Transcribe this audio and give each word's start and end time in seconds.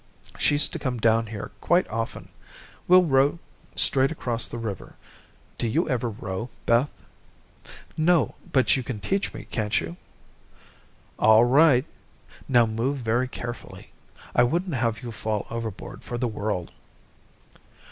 She 0.39 0.55
used 0.55 0.73
to 0.73 0.79
come 0.79 0.99
down 0.99 1.27
here 1.27 1.51
quite 1.61 1.87
often. 1.87 2.29
We'll 2.87 3.05
row 3.05 3.37
straight 3.75 4.11
across 4.11 4.47
the 4.47 4.57
river. 4.57 4.95
Did 5.59 5.75
you 5.75 5.87
ever 5.87 6.09
row, 6.09 6.49
Beth?" 6.65 6.89
"No, 7.95 8.33
but 8.51 8.75
you 8.75 8.81
can 8.81 8.99
teach 8.99 9.31
me, 9.31 9.45
can't 9.51 9.79
you?" 9.79 9.97
"All 11.19 11.45
right. 11.45 11.85
Now 12.49 12.65
move 12.65 12.97
very 12.97 13.27
carefully. 13.27 13.91
I 14.35 14.41
wouldn't 14.41 14.73
have 14.73 15.03
you 15.03 15.11
fall 15.11 15.45
overboard 15.51 16.03
for 16.03 16.17
the 16.17 16.27
world." 16.27 16.71